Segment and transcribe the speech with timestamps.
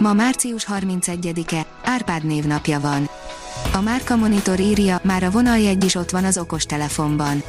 [0.00, 3.08] Ma március 31-e, Árpád névnapja van.
[3.72, 7.42] A Márka Monitor írja, már a vonaljegy is ott van az okostelefonban.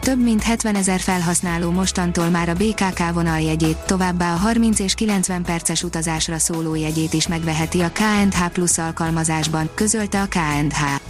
[0.00, 5.42] Több mint 70 ezer felhasználó mostantól már a BKK vonaljegyét, továbbá a 30 és 90
[5.42, 11.03] perces utazásra szóló jegyét is megveheti a KNH Plus alkalmazásban, közölte a KNH.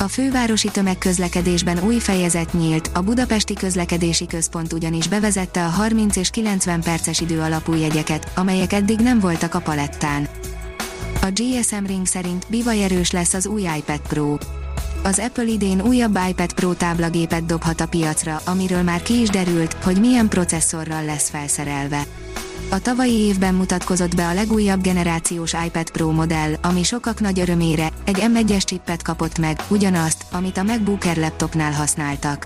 [0.00, 6.30] A fővárosi tömegközlekedésben új fejezet nyílt, a Budapesti Közlekedési Központ ugyanis bevezette a 30 és
[6.30, 10.28] 90 perces idő alapú jegyeket, amelyek eddig nem voltak a palettán.
[11.22, 14.36] A GSM Ring szerint bivajerős lesz az új iPad Pro.
[15.02, 19.72] Az Apple idén újabb iPad Pro táblagépet dobhat a piacra, amiről már ki is derült,
[19.72, 22.06] hogy milyen processzorral lesz felszerelve.
[22.72, 27.88] A tavalyi évben mutatkozott be a legújabb generációs iPad Pro modell, ami sokak nagy örömére
[28.04, 32.44] egy M1-es csippet kapott meg, ugyanazt, amit a MacBook Air laptopnál használtak.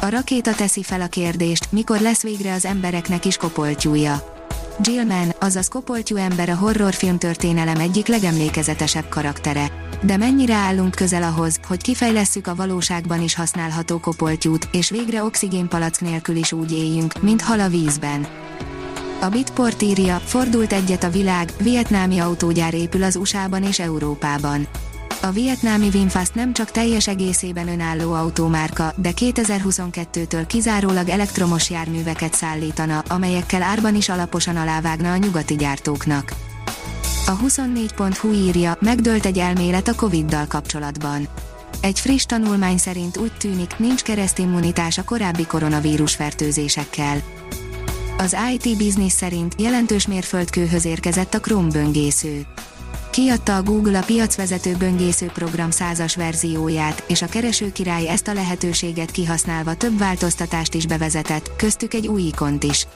[0.00, 4.38] A rakéta teszi fel a kérdést, mikor lesz végre az embereknek is kopoltyúja.
[4.80, 9.70] Jill Mann, azaz kopoltyú ember a horrorfilm történelem egyik legemlékezetesebb karaktere.
[10.02, 16.00] De mennyire állunk közel ahhoz, hogy kifejlesszük a valóságban is használható kopoltyút, és végre oxigénpalack
[16.00, 18.26] nélkül is úgy éljünk, mint hal a vízben.
[19.22, 24.66] A Bitport írja, fordult egyet a világ, vietnámi autógyár épül az USA-ban és Európában.
[25.22, 32.98] A vietnámi Winfast nem csak teljes egészében önálló autómárka, de 2022-től kizárólag elektromos járműveket szállítana,
[32.98, 36.32] amelyekkel árban is alaposan alávágna a nyugati gyártóknak.
[37.26, 41.28] A 24.hu írja, megdőlt egy elmélet a Covid-dal kapcsolatban.
[41.80, 47.22] Egy friss tanulmány szerint úgy tűnik, nincs keresztimmunitás a korábbi koronavírus fertőzésekkel.
[48.20, 52.46] Az IT Business szerint jelentős mérföldkőhöz érkezett a Chrome böngésző.
[53.10, 59.10] Kiadta a Google a piacvezető böngésző program százas verzióját, és a keresőkirály ezt a lehetőséget
[59.10, 62.86] kihasználva több változtatást is bevezetett, köztük egy új ikont is.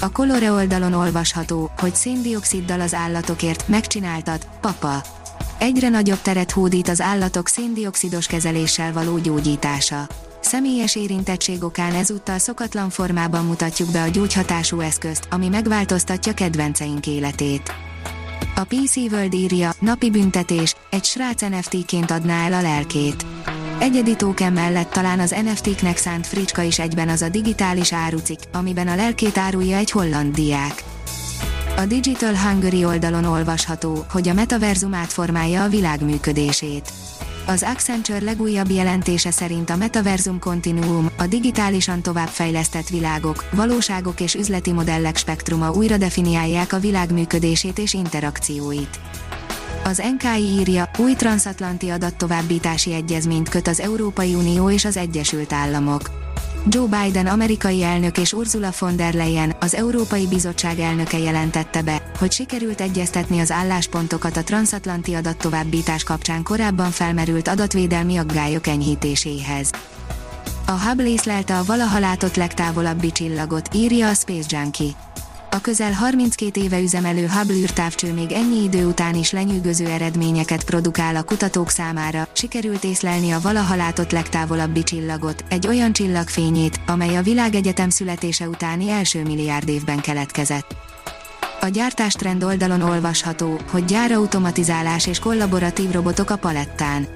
[0.00, 5.02] A Colore oldalon olvasható, hogy széndioksziddal az állatokért megcsináltad, papa.
[5.58, 10.08] Egyre nagyobb teret hódít az állatok széndiokszidos kezeléssel való gyógyítása.
[10.40, 17.72] Személyes érintettség okán ezúttal szokatlan formában mutatjuk be a gyógyhatású eszközt, ami megváltoztatja kedvenceink életét.
[18.54, 23.26] A PC World írja, napi büntetés, egy srác NFT-ként adná el a lelkét.
[23.78, 28.88] Egyedi token mellett talán az NFT-knek szánt fricska is egyben az a digitális árucik, amiben
[28.88, 30.84] a lelkét árulja egy holland diák.
[31.76, 36.92] A Digital Hungary oldalon olvasható, hogy a metaverzum átformálja a világ működését.
[37.46, 44.72] Az Accenture legújabb jelentése szerint a Metaversum Continuum, a digitálisan továbbfejlesztett világok, valóságok és üzleti
[44.72, 49.00] modellek spektruma újra definiálják a világ működését és interakcióit.
[49.84, 56.19] Az NKI írja, új transatlanti adattovábbítási egyezményt köt az Európai Unió és az Egyesült Államok.
[56.68, 62.02] Joe Biden amerikai elnök és Ursula von der Leyen, az Európai Bizottság elnöke jelentette be,
[62.18, 69.70] hogy sikerült egyeztetni az álláspontokat a transatlanti adattovábbítás kapcsán korábban felmerült adatvédelmi aggályok enyhítéséhez.
[70.66, 74.90] A Hubble észlelte a valaha látott legtávolabbi csillagot, írja a Space Junkie.
[75.52, 81.16] A közel 32 éve üzemelő Hubble űrtávcső még ennyi idő után is lenyűgöző eredményeket produkál
[81.16, 87.22] a kutatók számára, sikerült észlelni a valaha látott legtávolabbi csillagot, egy olyan csillagfényét, amely a
[87.22, 90.76] világegyetem születése utáni első milliárd évben keletkezett.
[91.60, 97.06] A gyártástrend oldalon olvasható, hogy gyárautomatizálás és kollaboratív robotok a palettán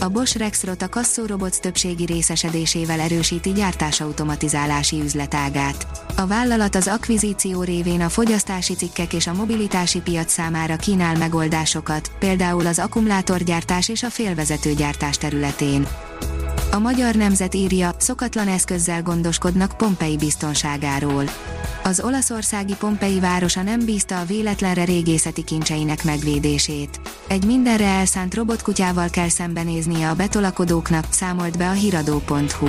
[0.00, 5.86] a Bosch Rexrot a kasszóroboc többségi részesedésével erősíti gyártásautomatizálási üzletágát.
[6.16, 12.10] A vállalat az akvizíció révén a fogyasztási cikkek és a mobilitási piac számára kínál megoldásokat,
[12.18, 15.86] például az akkumulátorgyártás és a félvezetőgyártás területén.
[16.70, 21.24] A magyar nemzet írja, szokatlan eszközzel gondoskodnak Pompei biztonságáról
[21.88, 27.00] az olaszországi Pompei városa nem bízta a véletlenre régészeti kincseinek megvédését.
[27.28, 32.68] Egy mindenre elszánt robotkutyával kell szembenéznie a betolakodóknak, számolt be a hiradó.hu.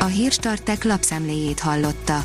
[0.00, 2.24] A hírstartek lapszemléjét hallotta.